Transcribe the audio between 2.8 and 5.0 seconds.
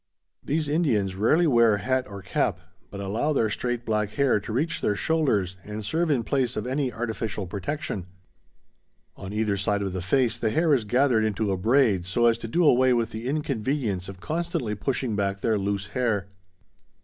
but allow their straight black hair to reach their